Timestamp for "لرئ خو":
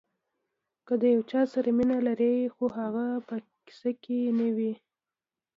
2.07-2.65